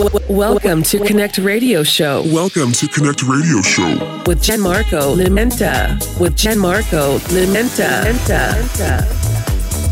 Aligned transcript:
Welcome 0.00 0.82
to 0.84 0.98
Connect 1.04 1.36
Radio 1.36 1.82
Show. 1.82 2.22
Welcome 2.32 2.72
to 2.72 2.88
Connect 2.88 3.22
Radio 3.22 3.60
Show 3.60 3.98
with 4.26 4.40
Gianmarco 4.42 5.14
Limenta. 5.14 5.98
With 6.18 6.36
Gianmarco 6.36 7.18
Limenta. 7.28 8.06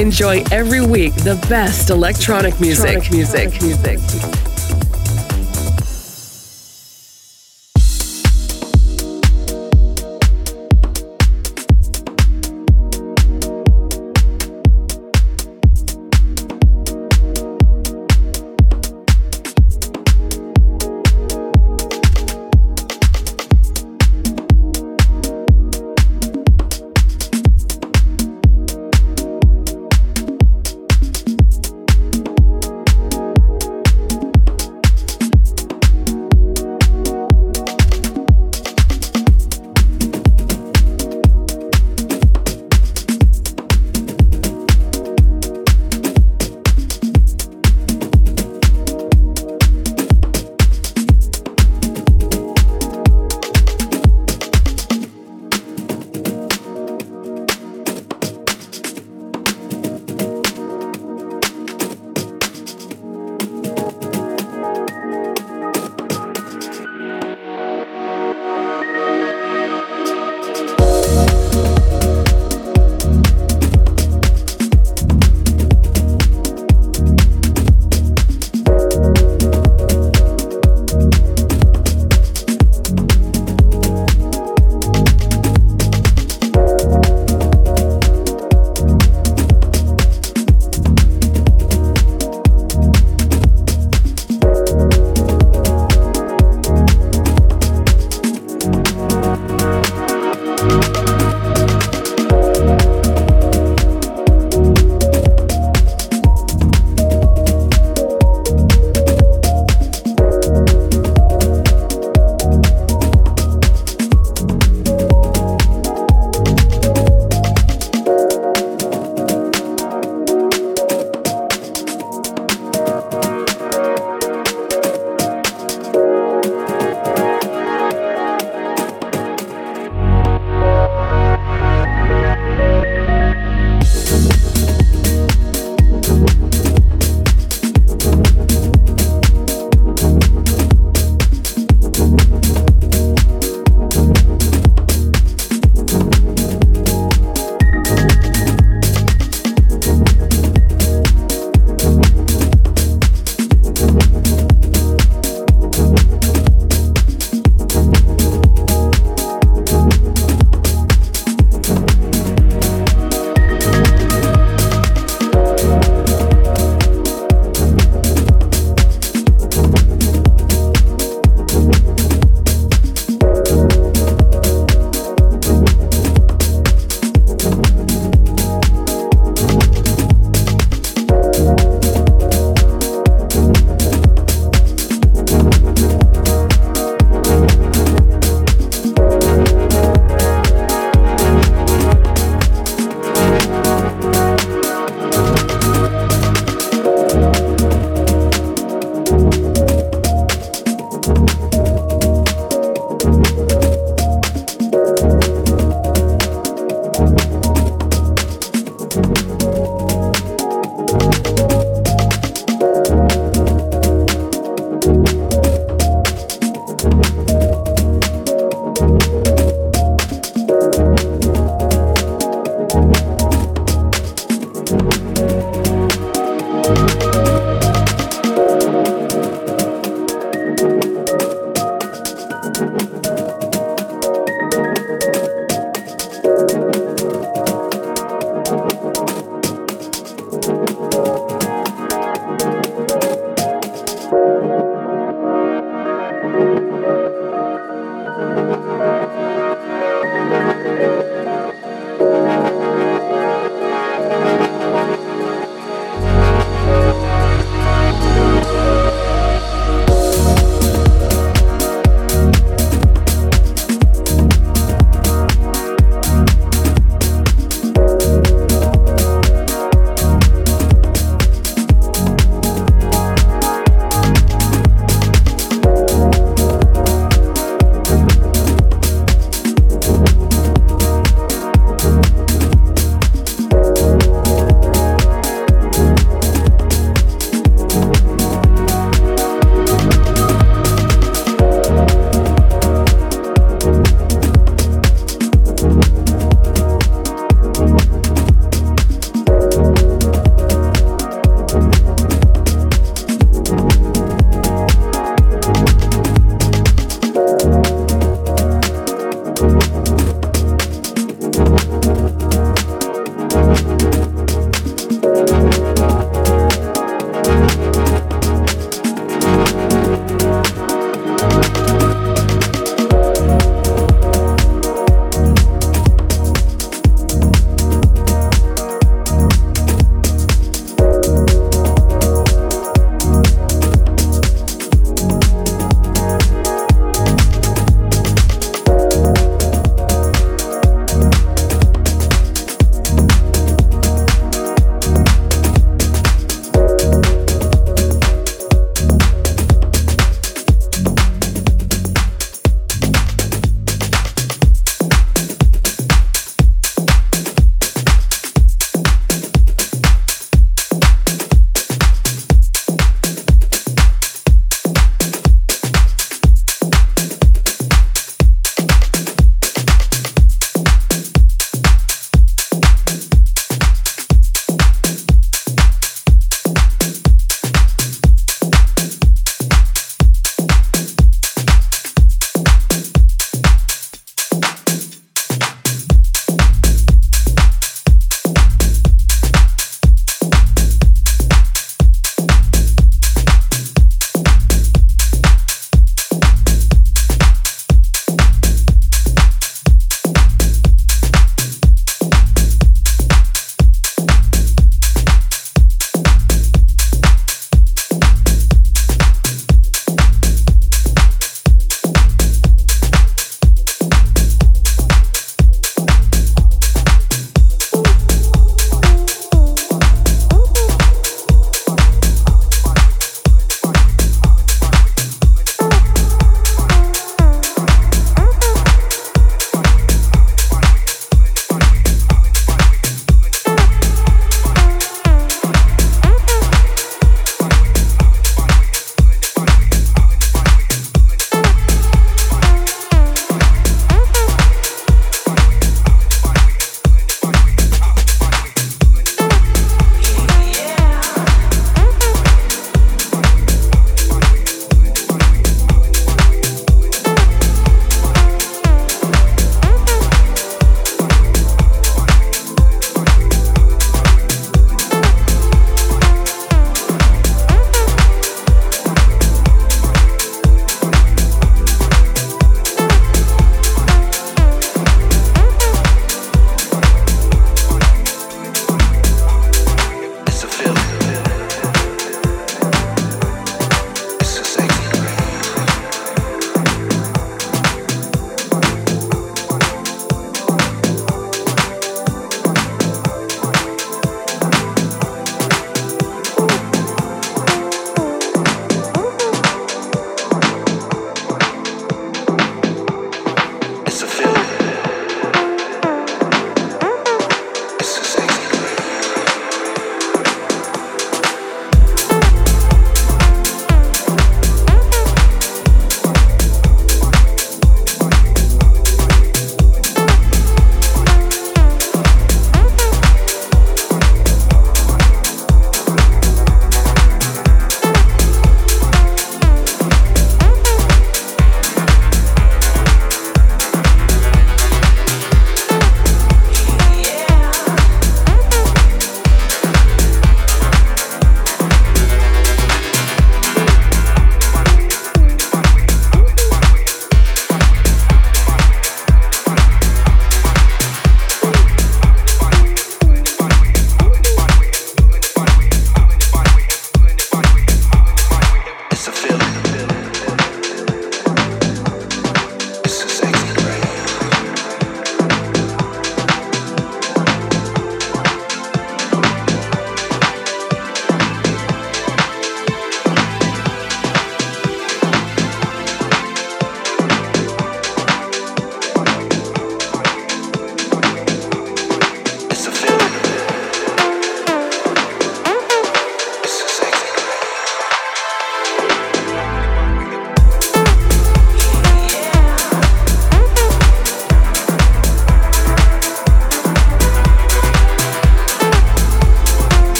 Enjoy 0.00 0.42
every 0.50 0.84
week 0.84 1.14
the 1.14 1.36
best 1.48 1.90
electronic 1.90 2.58
music. 2.58 3.12
Music. 3.12 3.62
Music. 3.62 4.51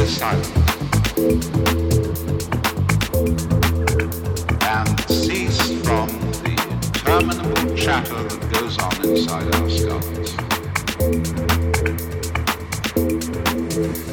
Interiorly 0.00 0.06
silent 0.06 0.56
and 4.62 5.00
cease 5.10 5.60
from 5.82 6.08
the 6.42 6.52
interminable 6.82 7.76
chatter 7.76 8.22
that 8.22 8.52
goes 8.52 8.78
on 8.78 8.94
inside 9.04 9.54
our 9.56 9.68
skulls. 9.68 10.30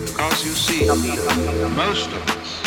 Because 0.06 0.46
you 0.46 0.52
see, 0.52 0.88
most 1.76 2.10
of 2.12 2.30
us 2.32 2.62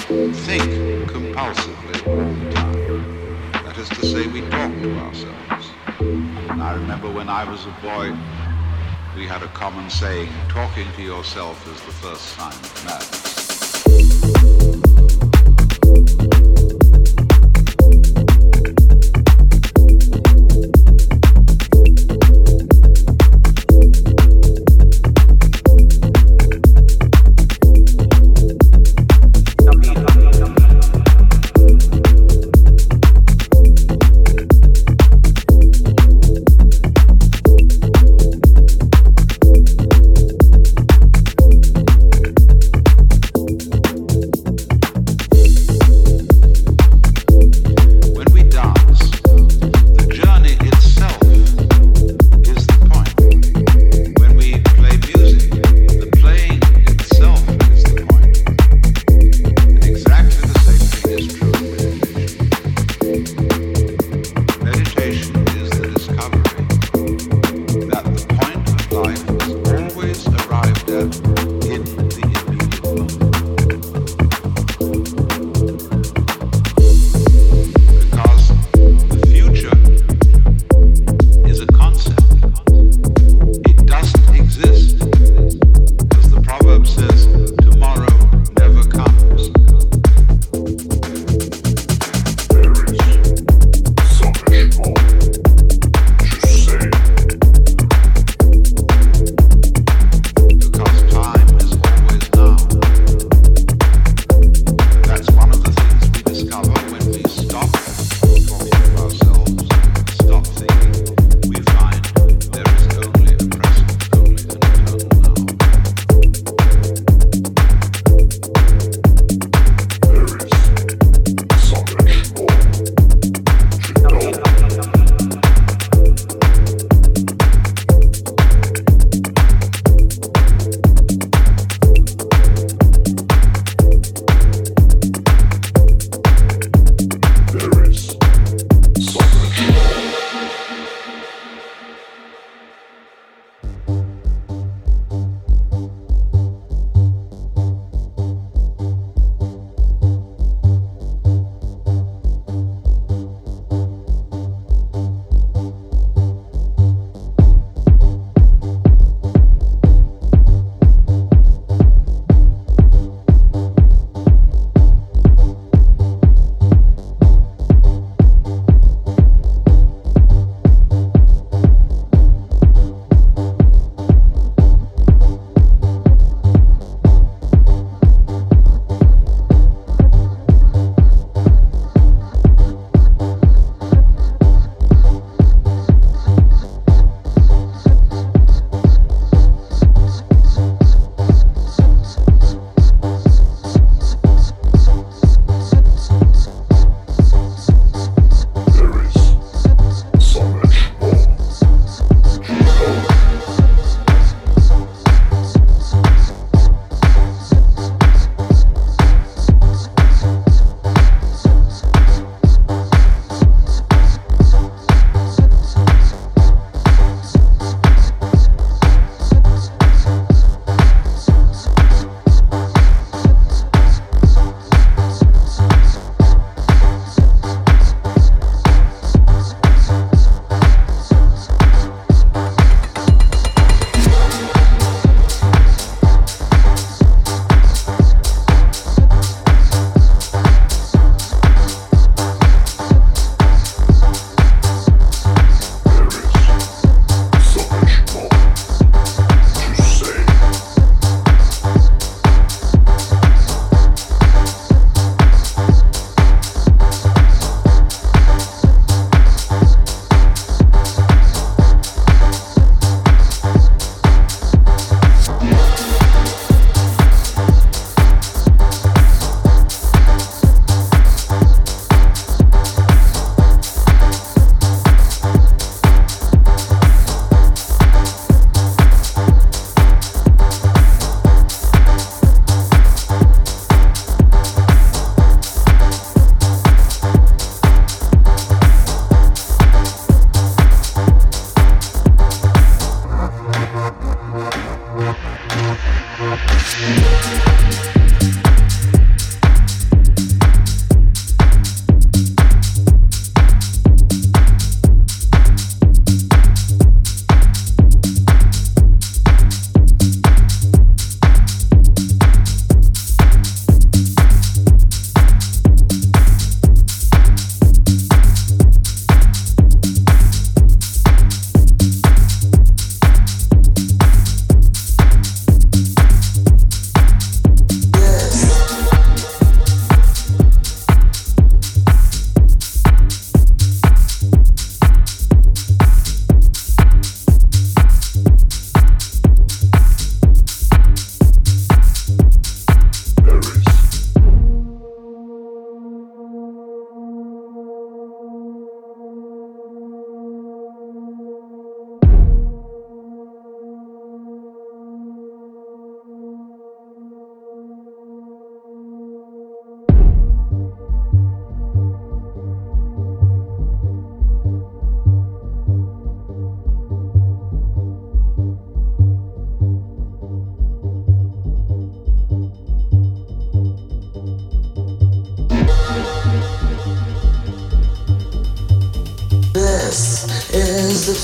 think 0.46 0.64
compulsively 1.10 2.06
all 2.06 2.34
the 2.34 2.50
time. 2.52 3.52
That 3.52 3.76
is 3.76 3.88
to 3.90 4.06
say, 4.06 4.26
we 4.28 4.40
talk 4.48 4.72
to 4.72 4.98
ourselves. 4.98 5.70
I 6.48 6.74
remember 6.74 7.10
when 7.10 7.28
I 7.28 7.44
was 7.44 7.66
a 7.66 7.70
boy, 7.82 8.16
we 9.16 9.26
had 9.26 9.42
a 9.42 9.48
common 9.48 9.90
saying, 9.90 10.30
talking 10.48 10.86
to 10.92 11.02
yourself 11.02 11.66
is 11.66 11.80
the 11.82 11.92
first 11.92 12.22
sign 12.36 12.52
of 12.52 12.84
madness. 12.84 13.29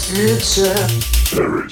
Future. 0.06 0.74
There 1.34 1.66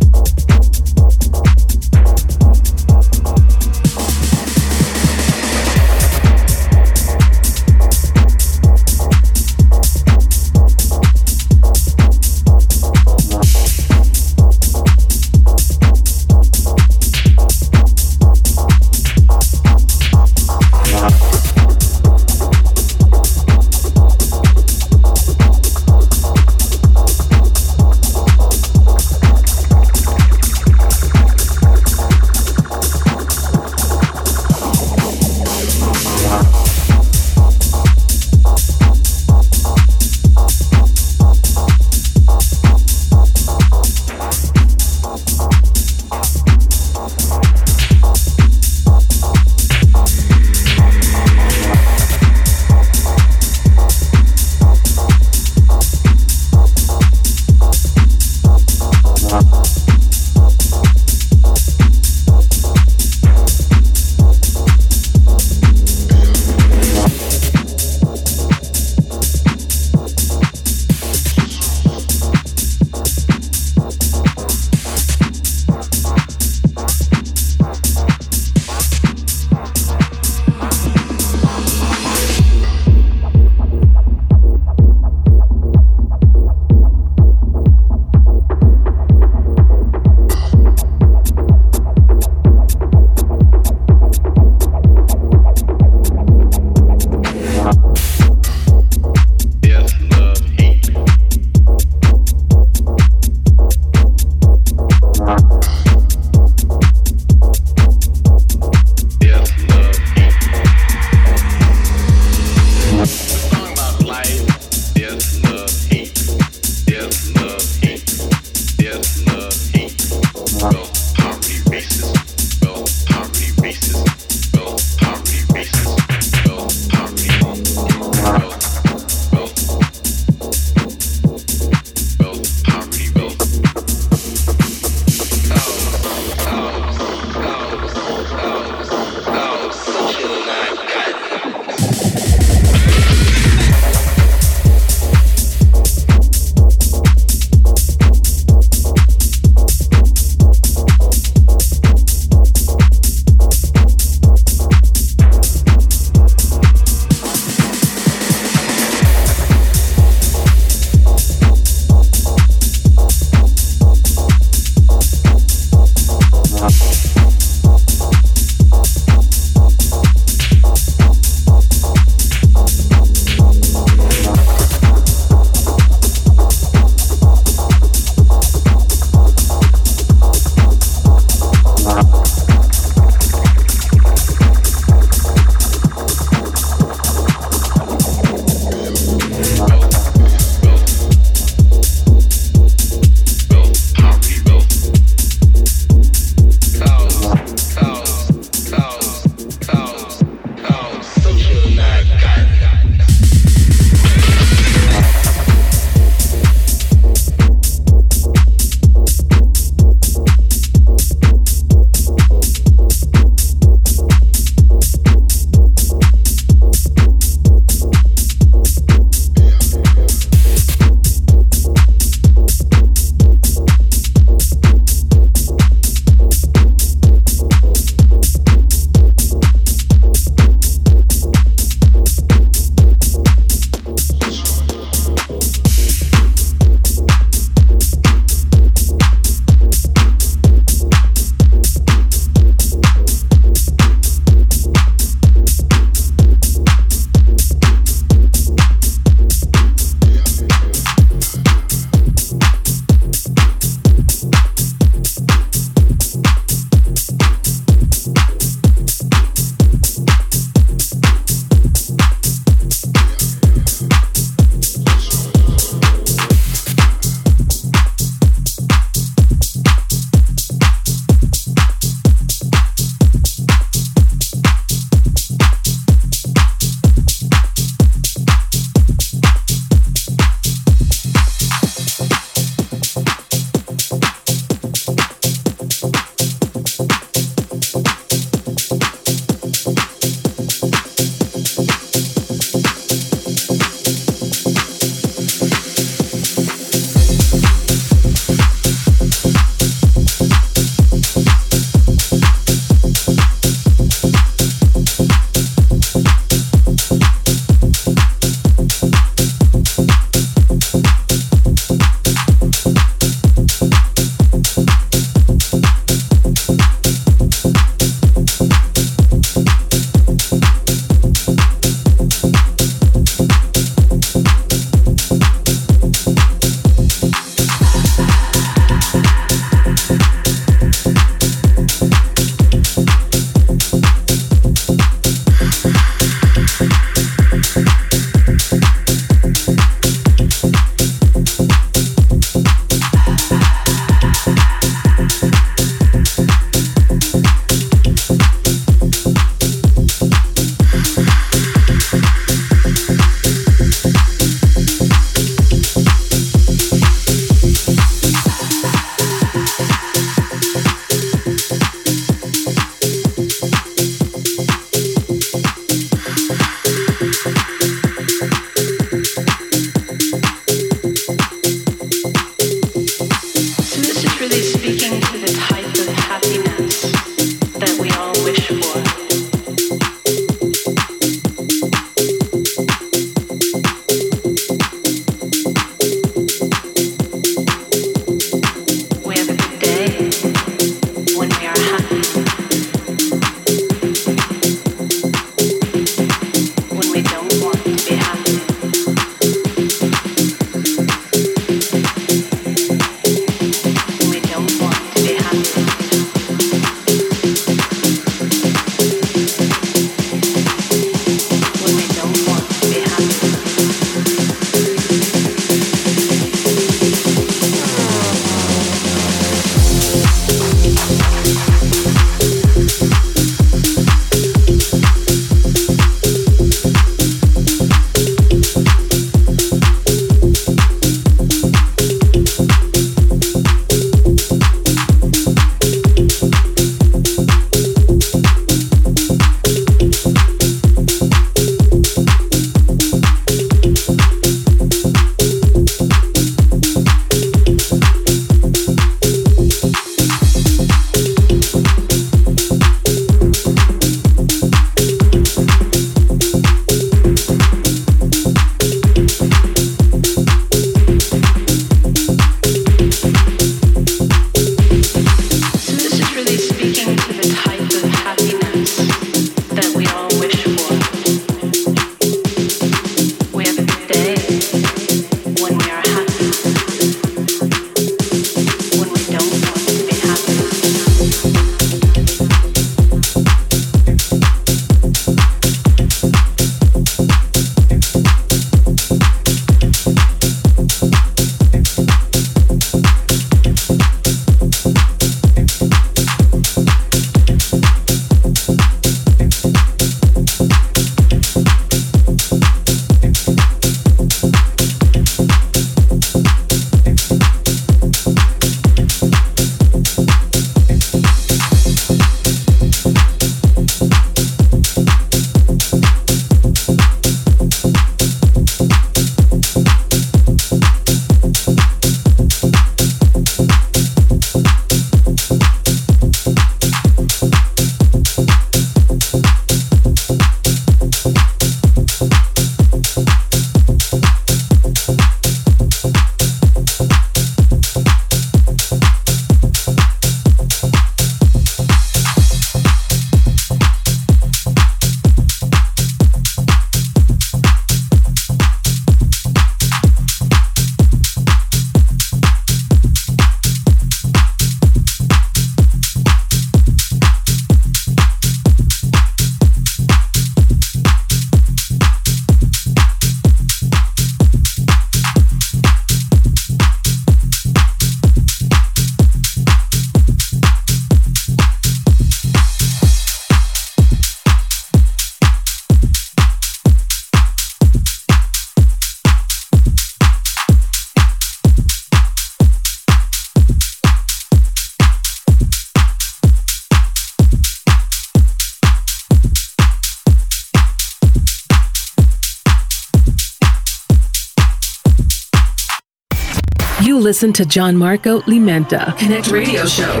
listen 597.06 597.32
to 597.32 597.44
Gianmarco 597.44 598.20
Limenta, 598.22 598.98
Connect 598.98 599.30
Radio 599.30 599.64
Show. 599.64 600.00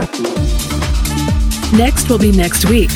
Next 1.78 2.10
will 2.10 2.18
be 2.18 2.32
next 2.32 2.68
week. 2.68 2.90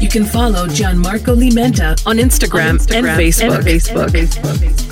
You 0.00 0.08
can 0.08 0.24
follow 0.24 0.66
Gianmarco 0.66 1.36
Limenta 1.36 2.00
on 2.06 2.16
Instagram, 2.16 2.70
on 2.70 2.78
Instagram 2.78 2.96
and 2.96 3.06
Facebook. 3.18 3.56
And 3.56 3.64
Facebook. 3.66 4.04
And 4.04 4.28
Facebook. 4.28 4.89